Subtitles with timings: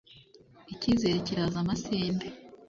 [0.73, 2.25] Ikizere kiraza amasinde